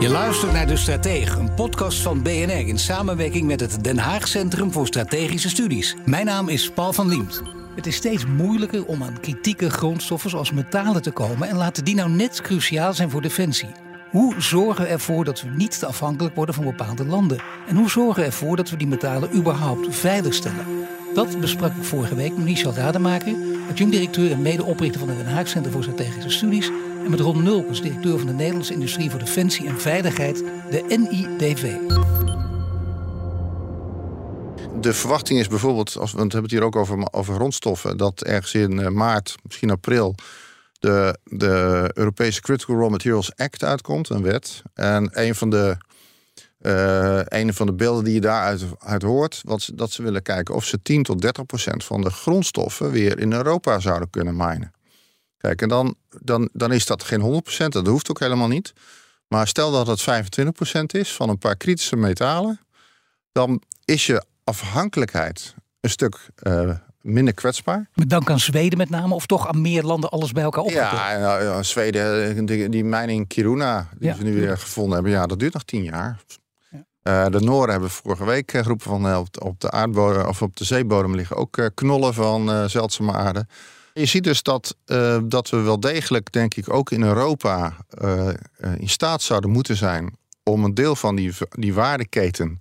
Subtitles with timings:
[0.00, 4.28] Je luistert naar De Stratege, een podcast van BNR in samenwerking met het Den Haag
[4.28, 5.96] Centrum voor Strategische Studies.
[6.04, 7.42] Mijn naam is Paul van Liemt.
[7.74, 11.94] Het is steeds moeilijker om aan kritieke grondstoffen zoals metalen te komen en laten die
[11.94, 13.68] nou net cruciaal zijn voor defensie.
[14.10, 17.38] Hoe zorgen we ervoor dat we niet te afhankelijk worden van bepaalde landen?
[17.68, 20.66] En hoe zorgen we ervoor dat we die metalen überhaupt veiligstellen?
[21.14, 23.34] Dat besprak ik vorige week met Michel Rademaker,
[23.70, 26.70] adjunct-directeur en medeoprichter van het Den Haag Centrum voor Strategische Studies,
[27.08, 31.74] met Ron Nulkens, directeur van de Nederlandse Industrie voor Defensie en Veiligheid, de NIDV.
[34.80, 38.22] De verwachting is bijvoorbeeld, als, want we hebben het hier ook over, over grondstoffen, dat
[38.22, 40.14] ergens in eh, maart, misschien april,
[40.78, 44.62] de, de Europese Critical Raw Materials Act uitkomt, een wet.
[44.74, 45.76] En een van de,
[46.62, 50.54] uh, een van de beelden die je daaruit uit hoort, wat, dat ze willen kijken
[50.54, 54.72] of ze 10 tot 30 procent van de grondstoffen weer in Europa zouden kunnen minen.
[55.38, 58.72] Kijk, en dan, dan, dan is dat geen 100%, dat hoeft ook helemaal niet.
[59.28, 62.60] Maar stel dat het 25% is van een paar kritische metalen,
[63.32, 66.70] dan is je afhankelijkheid een stuk uh,
[67.00, 67.88] minder kwetsbaar.
[67.94, 70.70] Met dank aan Zweden met name, of toch aan meer landen alles bij elkaar?
[70.70, 74.94] Ja, nou, ja, Zweden, die, die mijn in Kiruna, die ja, ze nu weer gevonden
[74.94, 76.20] hebben, ja, dat duurt nog tien jaar.
[76.70, 76.84] Ja.
[77.02, 80.64] Uh, de Noorden hebben vorige week geroepen van uh, op, de aardbodem of op de
[80.64, 83.46] zeebodem liggen ook knollen van zeldzame aarde.
[83.98, 88.28] Je ziet dus dat, uh, dat we wel degelijk, denk ik, ook in Europa uh,
[88.78, 92.60] in staat zouden moeten zijn om een deel van die, die waardeketen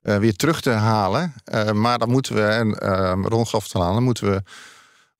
[0.00, 1.34] weer terug te halen.
[1.72, 2.70] maar dan moeten we, en
[3.68, 4.42] te halen, dan moeten we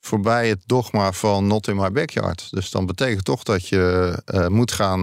[0.00, 2.48] voorbij het dogma van not in my backyard.
[2.50, 4.14] Dus dan betekent toch dat je
[4.48, 5.02] moet gaan,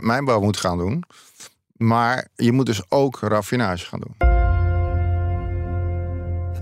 [0.00, 1.04] mijnbouw moet gaan doen.
[1.76, 4.39] Maar je moet dus ook raffinage gaan doen.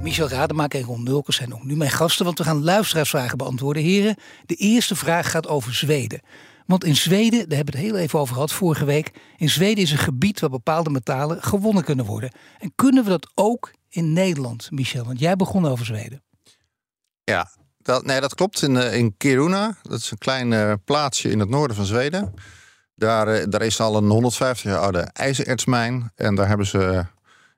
[0.03, 3.83] Michel Rademaker en Ron Nulkens zijn ook nu mijn gasten, want we gaan luisteraarsvragen beantwoorden.
[3.83, 4.17] Heren,
[4.47, 6.21] de eerste vraag gaat over Zweden.
[6.67, 9.13] Want in Zweden, daar hebben we het heel even over gehad vorige week.
[9.37, 12.33] In Zweden is een gebied waar bepaalde metalen gewonnen kunnen worden.
[12.59, 15.05] En kunnen we dat ook in Nederland, Michel?
[15.05, 16.23] Want jij begon over Zweden.
[17.25, 18.63] Ja, dat, nee, dat klopt.
[18.63, 22.35] In, uh, in Kiruna, dat is een klein uh, plaatsje in het noorden van Zweden.
[22.95, 26.13] Daar, uh, daar is al een 150 jaar oude ijzerertsmijn.
[26.15, 27.05] En daar hebben ze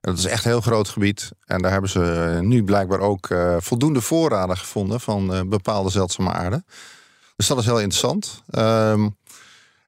[0.00, 1.30] dat is echt een heel groot gebied.
[1.46, 6.32] En daar hebben ze nu blijkbaar ook uh, voldoende voorraden gevonden van uh, bepaalde zeldzame
[6.32, 6.64] aarde.
[7.36, 8.42] Dus dat is heel interessant.
[8.50, 9.16] Um,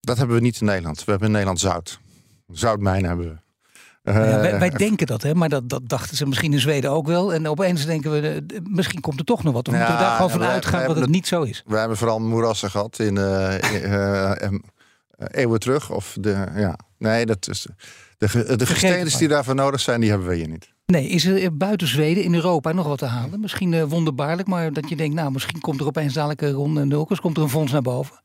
[0.00, 1.05] dat hebben we niet in Nederland.
[1.05, 2.00] We hebben in Nederland zout.
[2.53, 3.41] Zoutmijnen hebben we.
[4.05, 5.34] Uh, ja, wij, wij, denken dat, hè?
[5.34, 7.34] maar dat, dat dachten ze misschien in Zweden ook wel.
[7.34, 9.69] En opeens denken we, misschien komt er toch nog wat.
[9.69, 11.62] Of ja, moeten we daar gewoon van uitgaan dat het niet zo is?
[11.67, 14.65] We hebben vooral moerassen gehad in, in
[15.31, 15.91] eeuwen terug.
[15.91, 16.78] Of de, ja.
[16.99, 17.66] Nee, dat is.
[18.19, 20.72] De, de die daarvoor nodig zijn, die hebben we hier niet.
[20.87, 23.41] Nee, is er buiten Zweden in Europa nog wat te halen?
[23.41, 26.84] Misschien uh, wonderbaarlijk, maar dat je denkt, nou, misschien komt er opeens dadelijk een ronde
[26.84, 28.22] nulkers, komt er een fonds naar boven.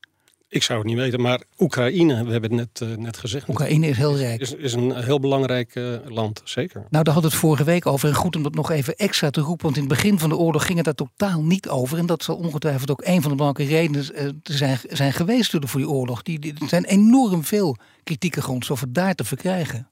[0.49, 3.49] Ik zou het niet weten, maar Oekraïne, we hebben het net, uh, net gezegd.
[3.49, 4.41] Oekraïne is heel rijk.
[4.41, 6.85] Is, is een heel belangrijk uh, land, zeker.
[6.89, 8.09] Nou, daar hadden we het vorige week over.
[8.09, 9.65] En goed om dat nog even extra te roepen.
[9.65, 11.97] Want in het begin van de oorlog ging het daar totaal niet over.
[11.97, 15.79] En dat zal ongetwijfeld ook een van de belangrijke redenen uh, zijn, zijn geweest voor
[15.79, 16.21] die oorlog.
[16.21, 19.87] Die, die, er zijn enorm veel kritieke grondstoffen daar te verkrijgen.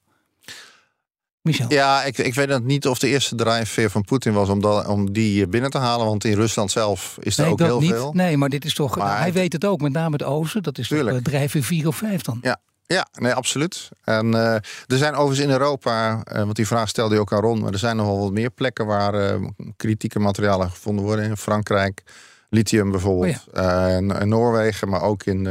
[1.46, 1.66] Michel.
[1.70, 5.14] Ja, ik, ik weet niet of de eerste drijfveer van Poetin was om, dat, om
[5.14, 6.06] die binnen te halen.
[6.06, 7.90] Want in Rusland zelf is er ook heel niet.
[7.90, 8.14] veel.
[8.14, 8.98] Nee, maar dit is toch.
[8.98, 10.64] Maar hij weet het ook, met name het oosten.
[10.64, 11.16] Dat is Tuurlijk.
[11.16, 12.40] toch drijfveer 4 of 5 dan.
[12.42, 13.90] Ja, ja, nee, absoluut.
[14.04, 17.42] En uh, er zijn overigens in Europa, uh, want die vraag stelde je ook aan
[17.42, 21.26] Ron, maar er zijn nogal wat meer plekken waar uh, kritieke materialen gevonden worden.
[21.26, 22.04] In Frankrijk,
[22.50, 23.88] lithium bijvoorbeeld, oh ja.
[23.88, 25.48] en, en, Noorwegen, maar ook in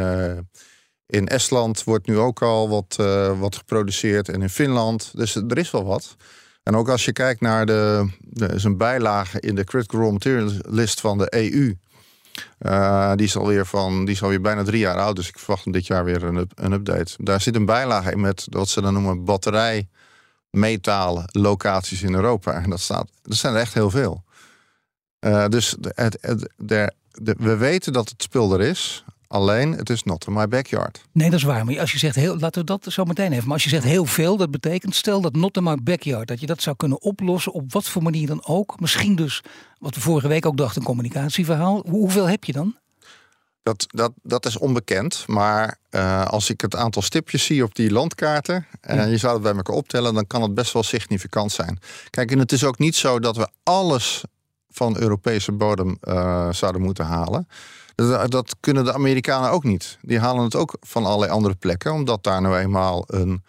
[1.07, 5.11] in Estland wordt nu ook al wat, uh, wat geproduceerd en in Finland.
[5.15, 6.17] Dus er is wel wat.
[6.63, 10.13] En ook als je kijkt naar de, de is een bijlage in de Critical Raw
[10.13, 11.77] Materials list van de EU.
[12.61, 15.73] Uh, die, is alweer van, die is alweer bijna drie jaar oud, dus ik verwacht
[15.73, 17.15] dit jaar weer een, een update.
[17.19, 22.53] Daar zit een bijlage in met wat ze dan noemen batterijmetalen locaties in Europa.
[22.53, 24.25] En dat, staat, dat zijn er echt heel veel.
[25.21, 26.19] Uh, dus het,
[26.57, 26.93] de,
[27.39, 29.05] we weten dat het spul er is.
[29.35, 31.05] Alleen, het is not in my backyard.
[31.13, 31.65] Nee, dat is waar.
[31.65, 33.45] Maar als je zegt heel, laten we dat zo meteen even.
[33.45, 36.41] Maar als je zegt heel veel, dat betekent, stel dat not in my backyard, dat
[36.41, 38.81] je dat zou kunnen oplossen op wat voor manier dan ook.
[38.81, 39.43] Misschien dus,
[39.79, 41.85] wat we vorige week ook dachten, een communicatieverhaal.
[41.89, 42.77] Hoeveel heb je dan?
[43.63, 45.25] Dat, dat, dat is onbekend.
[45.27, 48.67] Maar uh, als ik het aantal stipjes zie op die landkaarten.
[48.81, 49.05] en ja.
[49.05, 50.15] je zou het bij elkaar optellen.
[50.15, 51.79] dan kan het best wel significant zijn.
[52.11, 54.23] Kijk, en het is ook niet zo dat we alles
[54.71, 57.49] van Europese bodem uh, zouden moeten halen.
[58.29, 59.99] Dat, kunnen de Amerikanen ook niet.
[60.01, 63.45] Die halen het ook van allerlei andere plekken, omdat daar nou eenmaal een,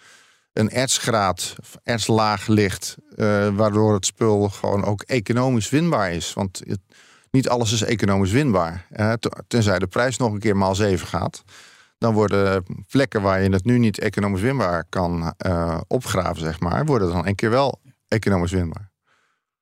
[0.54, 6.34] een ertsgraad, ertslaag ligt, uh, waardoor het spul gewoon ook economisch winbaar is.
[6.34, 6.62] Want
[7.32, 8.88] niet alles is economisch winbaar.
[9.48, 11.44] Tenzij de prijs nog een keer maal 7 gaat.
[11.98, 16.86] Dan worden plekken waar je het nu niet economisch winbaar kan uh, opgraven, zeg maar,
[16.86, 18.95] worden dan een keer wel economisch winbaar.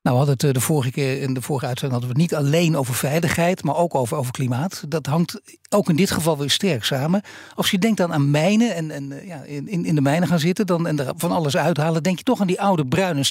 [0.03, 2.45] Nou, we hadden het de vorige keer in de vorige uitzending hadden we het niet
[2.45, 4.83] alleen over veiligheid, maar ook over, over klimaat.
[4.88, 7.21] Dat hangt ook in dit geval weer sterk samen.
[7.55, 10.65] Als je denkt dan aan mijnen en, en ja, in, in de mijnen gaan zitten
[10.65, 13.23] dan, en er van alles uithalen, denk je toch aan die oude bruine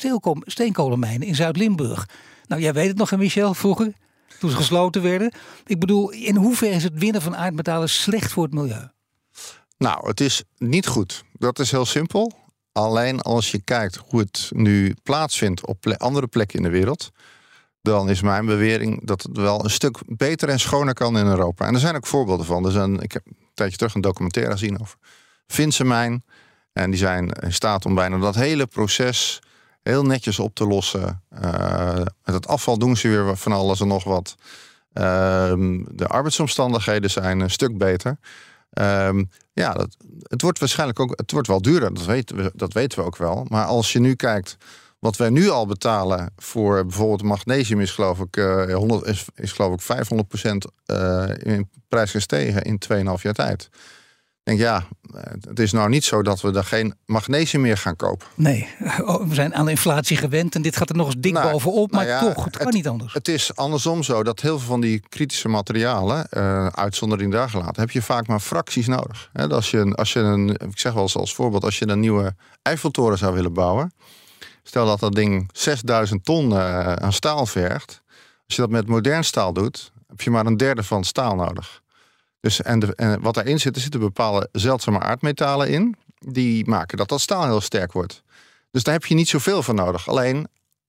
[0.45, 2.09] steenkolenmijnen in Zuid-Limburg.
[2.47, 3.93] Nou, jij weet het nog, hè, Michel, vroeger,
[4.39, 5.33] toen ze gesloten werden.
[5.67, 8.89] Ik bedoel, in hoeverre is het winnen van aardmetalen slecht voor het milieu?
[9.79, 11.25] Nou, het is niet goed.
[11.33, 12.33] Dat is heel simpel.
[12.73, 17.11] Alleen als je kijkt hoe het nu plaatsvindt op andere plekken in de wereld,
[17.83, 21.67] dan is mijn bewering dat het wel een stuk beter en schoner kan in Europa.
[21.67, 22.65] En er zijn ook voorbeelden van.
[22.65, 24.99] Er zijn, ik heb een tijdje terug een documentaire gezien over
[25.47, 26.25] Finse mijn.
[26.73, 29.41] En die zijn in staat om bijna dat hele proces
[29.83, 31.23] heel netjes op te lossen.
[31.43, 34.35] Uh, met het afval doen ze weer van alles en nog wat.
[34.95, 35.03] Uh,
[35.89, 38.19] de arbeidsomstandigheden zijn een stuk beter.
[38.71, 42.73] Um, ja, dat, het wordt waarschijnlijk ook het wordt wel duurder, dat weten, we, dat
[42.73, 43.47] weten we ook wel.
[43.49, 44.57] Maar als je nu kijkt
[44.99, 49.53] wat wij nu al betalen voor bijvoorbeeld magnesium is geloof ik, uh, 100, is, is
[49.53, 53.71] geloof ik 500 procent uh, in prijs gestegen in 2,5 jaar tijd
[54.43, 54.87] denk ja,
[55.49, 58.27] het is nou niet zo dat we daar geen magnesium meer gaan kopen.
[58.35, 58.69] Nee,
[59.05, 61.51] oh, we zijn aan de inflatie gewend en dit gaat er nog eens dik nou,
[61.51, 63.13] bovenop, maar nou ja, toch, het kan niet anders.
[63.13, 67.81] Het is andersom zo dat heel veel van die kritische materialen, uh, uitzondering daar gelaten,
[67.81, 69.31] heb je vaak maar fracties nodig.
[69.33, 72.01] He, als je, als je een, ik zeg wel eens als voorbeeld, als je een
[72.01, 73.93] nieuwe Eiffeltoren zou willen bouwen,
[74.63, 78.03] stel dat dat ding 6000 ton uh, aan staal vergt,
[78.47, 81.82] als je dat met modern staal doet, heb je maar een derde van staal nodig.
[82.43, 85.97] Dus, en, wat daarin zit, er zitten bepaalde zeldzame aardmetalen in.
[86.19, 88.23] Die maken dat dat staal heel sterk wordt.
[88.71, 90.09] Dus daar heb je niet zoveel van nodig.
[90.09, 90.49] Alleen,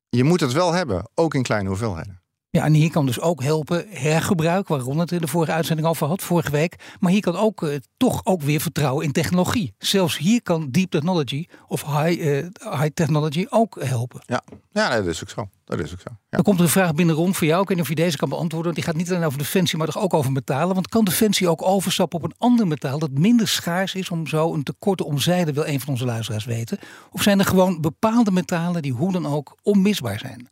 [0.10, 2.22] je moet het wel hebben, ook in kleine hoeveelheden.
[2.56, 5.88] Ja, en hier kan dus ook helpen hergebruik, waar Ron het in de vorige uitzending
[5.88, 6.76] over had, vorige week.
[7.00, 9.74] Maar hier kan ook uh, toch ook weer vertrouwen in technologie.
[9.78, 14.22] Zelfs hier kan deep technology of high, uh, high technology ook helpen.
[14.26, 15.50] Ja, ja dat is ook zo.
[15.66, 16.10] Dat is ook zo.
[16.10, 16.38] Ja.
[16.38, 17.62] Er komt een vraag binnen Ron voor jou.
[17.62, 18.74] Ik weet niet of je deze kan beantwoorden.
[18.74, 20.74] Want die gaat niet alleen over defensie, maar toch ook over metalen.
[20.74, 24.54] Want kan defensie ook overstappen op een ander metaal dat minder schaars is om zo
[24.54, 26.80] een tekort te omzeilen, wil een van onze luisteraars weten?
[27.12, 30.52] Of zijn er gewoon bepaalde metalen die hoe dan ook onmisbaar zijn?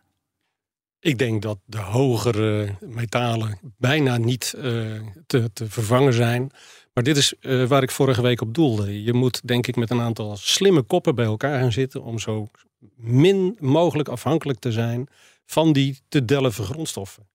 [1.03, 4.63] Ik denk dat de hogere metalen bijna niet uh,
[5.25, 6.51] te, te, vervangen zijn.
[6.94, 9.03] Maar dit is uh, waar ik vorige week op doelde.
[9.03, 12.50] Je moet denk ik met een aantal slimme koppen bij elkaar gaan zitten om zo
[12.95, 15.07] min mogelijk afhankelijk te zijn
[15.45, 17.30] van die te delven grondstoffen.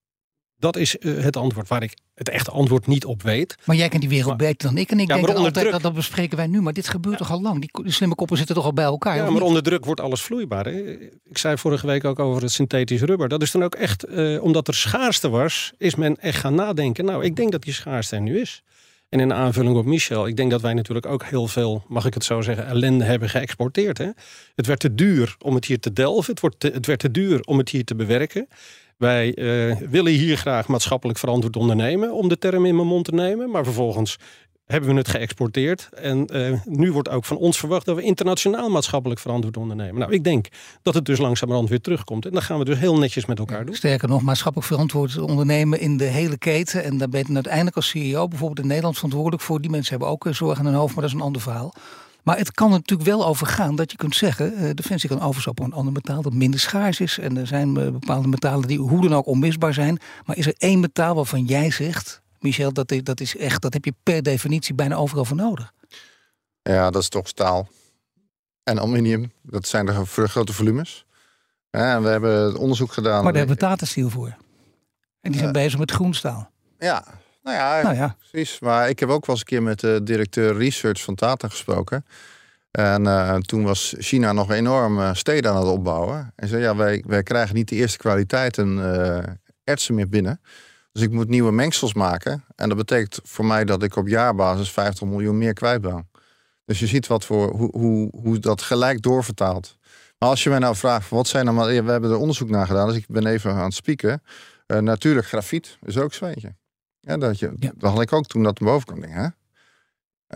[0.58, 3.56] Dat is uh, het antwoord waar ik het echte antwoord niet op weet.
[3.64, 4.90] Maar jij kent die wereld maar, beter dan ik.
[4.90, 6.60] En ik ja, denk altijd druk, dat, dat bespreken wij nu.
[6.60, 7.24] Maar dit gebeurt ja.
[7.24, 7.60] toch al lang?
[7.60, 9.16] Die, die, slimme koppen zitten toch al bij elkaar?
[9.16, 10.64] Ja, maar onder druk wordt alles vloeibaar.
[10.64, 10.92] Hè?
[11.24, 13.28] Ik zei vorige week ook over het synthetisch rubber.
[13.28, 17.04] Dat is dan ook echt, uh, omdat er schaarste was, is men echt gaan nadenken.
[17.04, 18.62] Nou, ik denk dat die schaarste er nu is.
[19.08, 22.14] En in aanvulling op Michel, ik denk dat wij natuurlijk ook heel veel, mag ik
[22.14, 23.98] het zo zeggen, ellende hebben geëxporteerd.
[23.98, 24.08] Hè?
[24.54, 26.30] Het werd te duur om het hier te delven.
[26.30, 28.48] Het, wordt te, het werd te duur om het hier te bewerken.
[28.96, 33.14] Wij uh, willen hier graag maatschappelijk verantwoord ondernemen, om de term in mijn mond te
[33.14, 33.50] nemen.
[33.50, 34.18] Maar vervolgens
[34.66, 35.88] hebben we het geëxporteerd.
[35.94, 39.98] En uh, nu wordt ook van ons verwacht dat we internationaal maatschappelijk verantwoord ondernemen.
[39.98, 40.48] Nou, ik denk
[40.82, 42.26] dat het dus langzamerhand weer terugkomt.
[42.26, 43.74] En dan gaan we dus heel netjes met elkaar doen.
[43.74, 46.84] Sterker nog, maatschappelijk verantwoord ondernemen in de hele keten.
[46.84, 49.60] En daar ben je uiteindelijk als CEO bijvoorbeeld in Nederland verantwoordelijk voor.
[49.60, 51.74] Die mensen hebben ook zorg aan hun hoofd, maar dat is een ander verhaal.
[52.26, 54.62] Maar het kan er natuurlijk wel over gaan dat je kunt zeggen...
[54.62, 57.18] Uh, Defensie kan overstappen op een ander metaal dat minder schaars is.
[57.18, 59.98] En er zijn uh, bepaalde metalen die hoe dan ook onmisbaar zijn.
[60.24, 62.22] Maar is er één metaal waarvan jij zegt...
[62.40, 65.72] Michel, dat, is, dat is echt, dat heb je per definitie bijna overal voor nodig.
[66.62, 67.68] Ja, dat is toch staal.
[68.62, 71.06] En aluminium, dat zijn de grote volumes.
[71.70, 73.22] Ja, we hebben onderzoek gedaan.
[73.22, 74.36] Maar daar hebben we Tata Steel voor.
[75.20, 76.50] En die zijn uh, bezig met groenstaal.
[76.78, 77.04] Ja,
[77.46, 78.60] nou ja, nou ja, precies.
[78.60, 82.04] Maar ik heb ook wel eens een keer met de directeur research van Tata gesproken.
[82.70, 86.32] En uh, toen was China nog enorm uh, steden aan het opbouwen.
[86.36, 89.18] En zei, ja, wij, wij krijgen niet de eerste kwaliteiten uh,
[89.64, 90.40] ertsen meer binnen.
[90.92, 92.44] Dus ik moet nieuwe mengsels maken.
[92.56, 96.10] En dat betekent voor mij dat ik op jaarbasis 50 miljoen meer kwijt ben.
[96.64, 99.76] Dus je ziet wat voor, hoe, hoe, hoe dat gelijk doorvertaalt.
[100.18, 101.82] Maar als je mij nou vraagt, wat zijn nou...
[101.82, 104.22] We hebben er onderzoek naar gedaan, dus ik ben even aan het spieken.
[104.66, 106.54] natuurlijk, grafiet is ook zweetje.
[107.06, 109.00] Ja, dat, je, dat had ik ook toen dat naar boven kwam.
[109.00, 109.26] Denk, hè?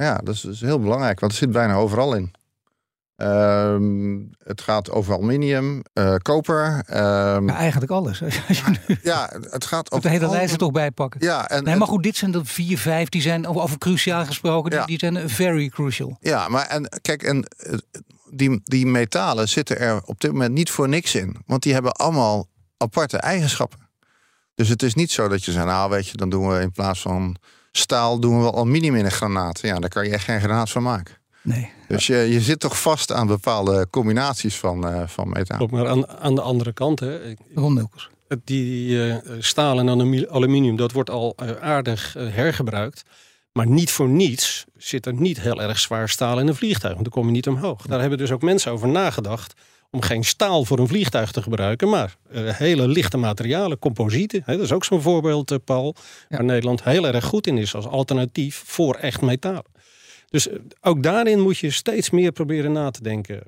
[0.04, 2.30] Ja, dat is, dat is heel belangrijk, want het zit bijna overal in.
[3.16, 6.84] Ehm, het gaat over aluminium, uh, koper.
[6.88, 8.18] Um, ja, eigenlijk alles.
[9.02, 10.10] ja, het gaat over.
[10.10, 11.20] De hele lijst er toch bij pakken.
[11.24, 14.70] Ja, en, nee, maar goed, dit zijn de vier, vijf, die zijn over cruciaal gesproken,
[14.70, 16.16] die, die zijn very crucial.
[16.20, 17.46] Ja, maar en kijk, en
[18.30, 21.92] die, die metalen zitten er op dit moment niet voor niks in, want die hebben
[21.92, 22.46] allemaal
[22.76, 23.89] aparte eigenschappen.
[24.60, 26.72] Dus het is niet zo dat je zegt, nou weet je, dan doen we in
[26.72, 27.36] plaats van
[27.72, 29.60] staal doen we aluminium in een granaat.
[29.60, 31.14] Ja, daar kan je echt geen granaat van maken.
[31.42, 31.70] Nee.
[31.88, 35.66] Dus je, je zit toch vast aan bepaalde combinaties van, uh, van metaal.
[35.66, 37.90] maar aan, aan de andere kant, hè, Ron
[38.44, 39.88] die uh, staal en
[40.30, 43.02] aluminium, dat wordt al uh, aardig hergebruikt.
[43.52, 46.94] Maar niet voor niets zit er niet heel erg zwaar staal in een vliegtuig.
[46.94, 47.86] Want dan kom je niet omhoog.
[47.86, 49.54] Daar hebben dus ook mensen over nagedacht
[49.90, 54.42] om geen staal voor een vliegtuig te gebruiken, maar hele lichte materialen, composieten.
[54.44, 55.94] Hè, dat is ook zo'n voorbeeld, Paul,
[56.28, 59.64] waar Nederland heel erg goed in is als alternatief voor echt metaal.
[60.30, 63.42] Dus eh, ook daarin moet je steeds meer proberen na te denken.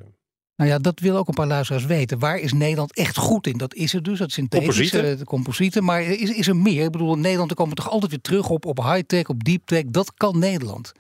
[0.57, 2.19] Nou ja, dat wil ook een paar luisteraars weten.
[2.19, 3.59] Waar is Nederland echt goed in?
[3.59, 5.19] Dat is het dus, dat synthetische, composieten.
[5.19, 5.85] de composieten.
[5.85, 6.85] Maar is, is er meer?
[6.85, 9.83] Ik bedoel, Nederland, er komen toch altijd weer terug op, op high-tech, op deep-tech.
[9.87, 10.93] Dat kan Nederland.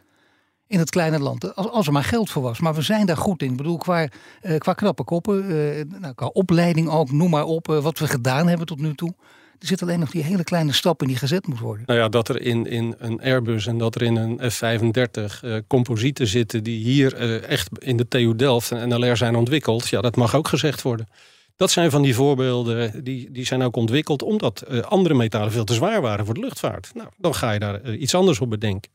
[0.72, 1.54] In het kleine land.
[1.56, 2.60] Als, als er maar geld voor was.
[2.60, 3.50] Maar we zijn daar goed in.
[3.50, 4.08] Ik bedoel, qua,
[4.42, 7.66] uh, qua knappe koppen, uh, nou, qua opleiding ook, noem maar op.
[7.66, 9.14] wat we gedaan hebben tot nu toe.
[9.58, 11.82] Er zit alleen nog die hele kleine stap in die gezet moet worden.
[11.86, 15.56] Nou ja, dat er in, in een Airbus en dat er in een F-35 uh,
[15.66, 19.88] composieten zitten die hier echt in de TU Delft en NLR zijn ontwikkeld.
[19.88, 21.08] Ja, dat mag ook gezegd worden.
[21.56, 25.74] Dat zijn van die voorbeelden, die, die zijn ook ontwikkeld omdat andere metalen veel te
[25.74, 26.90] zwaar waren voor de luchtvaart.
[26.94, 28.90] Nou, dan ga je daar iets anders op bedenken.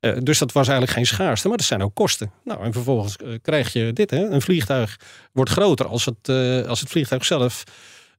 [0.00, 2.32] Dus dat was eigenlijk geen schaarste, maar dat zijn ook kosten.
[2.44, 4.26] Nou, en vervolgens krijg je dit, hè?
[4.26, 5.00] een vliegtuig
[5.32, 6.28] wordt groter als het,
[6.66, 7.64] als het vliegtuig zelf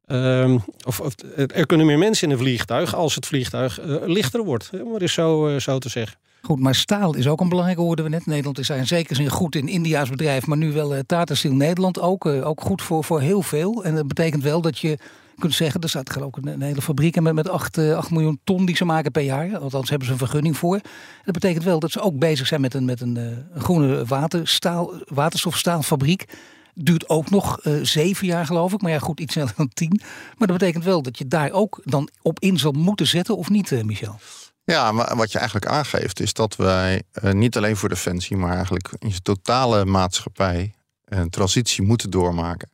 [0.10, 1.02] Ehm, of,
[1.36, 4.70] er kunnen meer mensen in een vliegtuig als het vliegtuig lichter wordt.
[4.84, 6.18] Om het is zo, zo te zeggen.
[6.42, 8.26] Goed, maar staal is ook een belangrijke, hoorden we net.
[8.26, 12.00] Nederland is in zekere zin goed in India's bedrijf, maar nu wel Tata Steel Nederland
[12.00, 12.26] ook.
[12.26, 13.84] ook goed voor, voor heel veel.
[13.84, 14.98] En dat betekent wel dat je
[15.40, 18.66] kunt zeggen, er staat geloof ik een, hele fabriek met, met 8, 8 miljoen ton
[18.66, 19.58] die ze maken per jaar.
[19.58, 20.80] Althans hebben ze een vergunning voor.
[21.24, 24.94] Dat betekent wel dat ze ook bezig zijn met een, met een, een groene waterstaal,
[25.06, 26.26] waterstofstaalfabriek
[26.74, 28.82] duurt ook nog uh, zeven jaar, geloof ik.
[28.82, 30.02] Maar ja, goed, iets sneller dan tien.
[30.38, 33.50] Maar dat betekent wel dat je daar ook dan op in zal moeten zetten, of
[33.50, 34.20] niet, Michel?
[34.64, 38.94] Ja, maar wat je eigenlijk aangeeft is dat wij niet alleen voor Defensie, maar eigenlijk
[39.00, 40.74] in zijn totale maatschappij
[41.06, 42.70] een transitie moeten doormaken.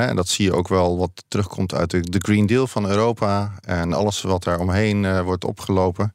[0.00, 3.92] En dat zie je ook wel wat terugkomt uit de, Green Deal van Europa en
[3.92, 6.14] alles wat daar omheen wordt opgelopen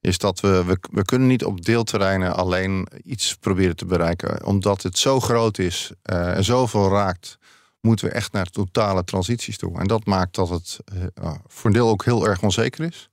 [0.00, 4.44] is dat we, we, we kunnen niet op deelterreinen alleen iets proberen te bereiken.
[4.44, 7.38] Omdat het zo groot is uh, en zoveel raakt,
[7.80, 9.78] moeten we echt naar totale transities toe.
[9.78, 10.78] En dat maakt dat het
[11.22, 13.08] uh, voor een deel ook heel erg onzeker is.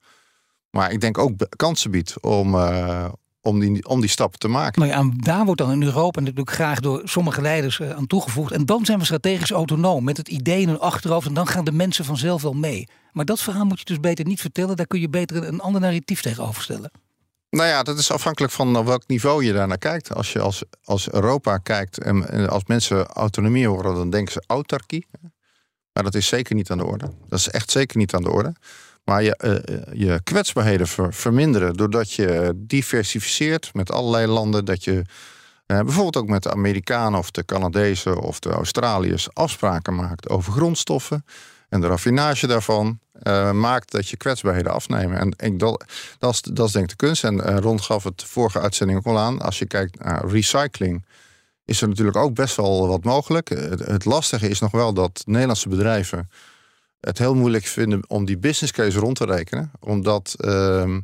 [0.69, 2.55] Maar ik denk ook kansen biedt om,
[3.45, 4.81] om die, om die stappen te maken.
[4.81, 8.51] Nou ja, daar wordt dan in Europa natuurlijk graag door sommige leiders aan toegevoegd.
[8.51, 11.27] En dan zijn we strategisch autonoom met het idee in hun achterhoofd.
[11.27, 12.87] En dan gaan de mensen vanzelf wel mee.
[13.11, 14.75] Maar dat verhaal moet je dus beter niet vertellen.
[14.75, 16.91] Daar kun je beter een ander narratief tegenover stellen.
[17.49, 20.13] Nou ja, dat is afhankelijk van welk niveau je daar naar kijkt.
[20.13, 25.05] Als je als, als Europa kijkt en als mensen autonomie horen, dan denken ze autarkie.
[25.93, 27.11] Maar dat is zeker niet aan de orde.
[27.27, 28.53] Dat is echt zeker niet aan de orde.
[29.05, 34.65] Maar je, uh, je kwetsbaarheden verminderen doordat je diversificeert met allerlei landen.
[34.65, 35.03] Dat je uh,
[35.65, 41.25] bijvoorbeeld ook met de Amerikanen of de Canadezen of de Australiërs afspraken maakt over grondstoffen.
[41.69, 42.99] En de raffinage daarvan
[43.53, 45.19] maakt dat je kwetsbaarheden afnemen.
[45.19, 45.85] En ik, dat,
[46.19, 47.23] dat, is, dat is denk ik de kunst.
[47.23, 49.41] En Ron gaf het vorige uitzending ook al aan.
[49.41, 51.05] Als je kijkt naar recycling,
[51.65, 53.49] is er natuurlijk ook best wel wat mogelijk.
[53.83, 56.29] Het lastige is nog wel dat Nederlandse bedrijven
[56.99, 59.71] het heel moeilijk vinden om die business case rond te rekenen.
[59.79, 60.97] Omdat uh,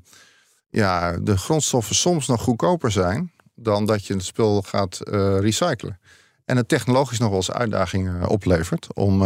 [0.69, 6.00] ja, de grondstoffen soms nog goedkoper zijn dan dat je het spul gaat uh, recyclen.
[6.45, 9.24] En het technologisch nog wel eens uitdagingen oplevert om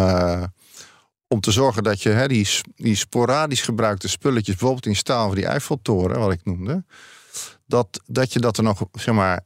[1.27, 5.35] om te zorgen dat je hè, die, die sporadisch gebruikte spulletjes, bijvoorbeeld in staal van
[5.35, 6.83] die Eiffeltoren, wat ik noemde,
[7.65, 9.45] dat, dat je dat er nog zeg maar,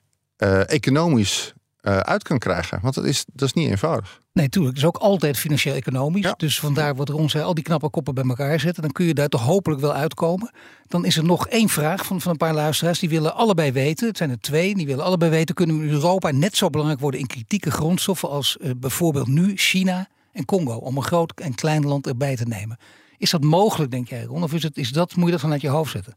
[0.66, 1.54] economisch
[1.98, 2.80] uit kan krijgen.
[2.82, 4.20] Want dat is, dat is niet eenvoudig.
[4.34, 4.76] Nee, tuurlijk.
[4.76, 6.24] Het is ook altijd financieel-economisch.
[6.24, 6.34] Ja.
[6.38, 8.84] Dus vandaar wat Ron zei, al die knappe koppen bij elkaar zetten.
[8.84, 10.52] Dan kun je daar toch hopelijk wel uitkomen.
[10.88, 13.00] Dan is er nog één vraag van, van een paar luisteraars.
[13.00, 15.56] Die willen allebei weten, het zijn er twee, die willen allebei weten...
[15.56, 18.30] kunnen we in Europa net zo belangrijk worden in kritieke grondstoffen...
[18.30, 20.76] als uh, bijvoorbeeld nu China en Congo.
[20.76, 22.78] Om een groot en klein land erbij te nemen.
[23.18, 24.44] Is dat mogelijk, denk jij, Ron?
[24.44, 26.16] Of is, het, is dat, moet je dat vanuit je hoofd zetten?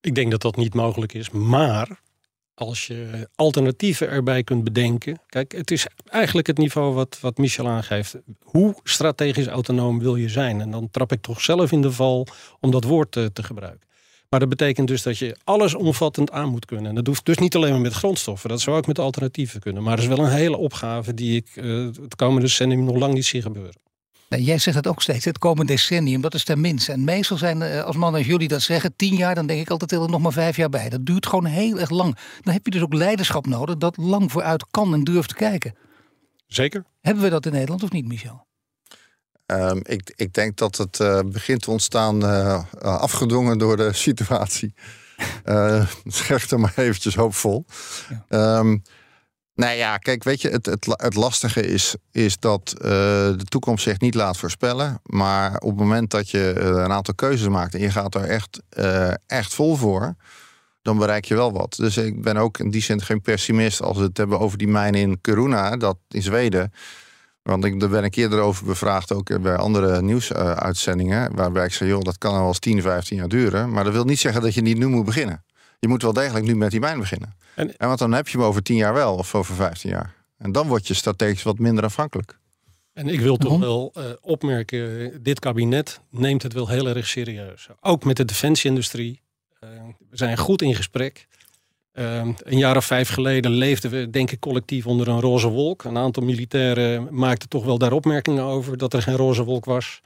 [0.00, 1.30] Ik denk dat dat niet mogelijk is.
[1.30, 2.00] Maar
[2.66, 5.20] als je alternatieven erbij kunt bedenken.
[5.26, 8.16] Kijk, het is eigenlijk het niveau wat, wat Michel aangeeft.
[8.42, 10.60] Hoe strategisch autonoom wil je zijn?
[10.60, 12.26] En dan trap ik toch zelf in de val
[12.60, 13.90] om dat woord te, te gebruiken.
[14.28, 16.86] Maar dat betekent dus dat je alles omvattend aan moet kunnen.
[16.86, 18.48] En dat hoeft dus niet alleen maar met grondstoffen.
[18.48, 19.82] Dat zou ook met alternatieven kunnen.
[19.82, 23.14] Maar dat is wel een hele opgave die ik uh, het komende decennium nog lang
[23.14, 23.80] niet zie gebeuren.
[24.40, 26.92] Jij zegt het ook steeds, het komende decennium, dat is tenminste.
[26.92, 29.70] En meestal zijn, eh, als mannen als jullie dat zeggen, tien jaar, dan denk ik
[29.70, 30.88] altijd er nog maar vijf jaar bij.
[30.88, 32.16] Dat duurt gewoon heel erg lang.
[32.40, 35.74] Dan heb je dus ook leiderschap nodig dat lang vooruit kan en durft te kijken.
[36.46, 36.84] Zeker.
[37.00, 38.46] Hebben we dat in Nederland of niet, Michel?
[39.46, 44.74] Um, ik, ik, denk dat het uh, begint te ontstaan, uh, afgedwongen door de situatie.
[45.44, 47.64] uh, zeg er maar eventjes hoopvol.
[48.28, 48.58] Ja.
[48.58, 48.82] Um,
[49.54, 54.00] nou ja, kijk, weet je, het, het, het lastige is, is dat de toekomst zich
[54.00, 55.00] niet laat voorspellen.
[55.02, 58.62] Maar op het moment dat je een aantal keuzes maakt en je gaat er echt,
[59.26, 60.14] echt vol voor,
[60.82, 61.74] dan bereik je wel wat.
[61.76, 64.68] Dus ik ben ook in die zin geen pessimist als we het hebben over die
[64.68, 66.72] mijn in Kiruna, dat in Zweden.
[67.42, 71.34] Want ik, ben ik eerder over bevraagd, ook bij andere nieuwsuitzendingen.
[71.34, 73.70] waarbij ik zei, joh, dat kan al eens 10, 15 jaar duren.
[73.70, 75.44] Maar dat wil niet zeggen dat je niet nu moet beginnen.
[75.82, 77.36] Je moet wel degelijk nu met die mijn beginnen.
[77.54, 80.14] En, en want dan heb je hem over 10 jaar wel, of over 15 jaar.
[80.38, 82.38] En dan word je strategisch wat minder afhankelijk.
[82.92, 87.68] En ik wil toch wel uh, opmerken, dit kabinet neemt het wel heel erg serieus.
[87.80, 89.20] Ook met de defensieindustrie.
[89.64, 89.70] Uh,
[90.10, 91.26] we zijn goed in gesprek.
[91.94, 95.84] Uh, een jaar of vijf geleden leefden we, denk ik, collectief onder een roze wolk.
[95.84, 100.00] Een aantal militairen maakten toch wel daar opmerkingen over dat er geen roze wolk was.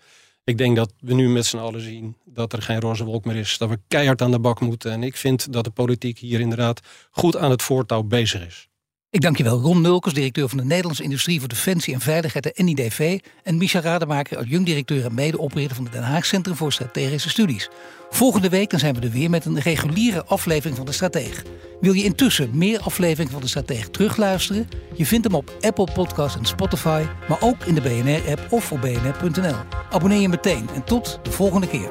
[0.46, 3.36] Ik denk dat we nu met z'n allen zien dat er geen roze wolk meer
[3.36, 3.58] is.
[3.58, 4.92] Dat we keihard aan de bak moeten.
[4.92, 8.68] En ik vind dat de politiek hier inderdaad goed aan het voortouw bezig is.
[9.10, 12.44] Ik dank je wel Ron Nulkers, directeur van de Nederlandse Industrie voor Defensie en Veiligheid,
[12.44, 13.18] de NIDV.
[13.42, 17.70] En Micha Rademaker, adjunct-directeur en mede-oprichter van het Den Haag Centrum voor Strategische Studies.
[18.10, 21.42] Volgende week dan zijn we er weer met een reguliere aflevering van de Strateeg.
[21.80, 24.68] Wil je intussen meer afleveringen van de Strateeg terugluisteren?
[24.94, 28.80] Je vindt hem op Apple Podcasts en Spotify, maar ook in de BNR-app of op
[28.80, 29.56] bnr.nl.
[29.90, 31.90] Abonneer je meteen en tot de volgende keer.